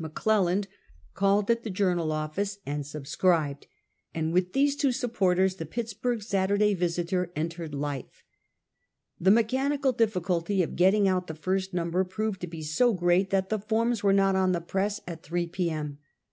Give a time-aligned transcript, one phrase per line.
[0.00, 0.64] McClelland
[1.14, 3.68] called at the Journal office and subscribed,
[4.12, 8.24] and with these two supporters, the Pittsburg Saturday Visiter, en tered life.
[9.20, 13.50] The mechanical difficulty of getting out the first number proved to be so great that
[13.50, 15.70] the forms were not on the press at 3 p.
[15.70, 15.98] m.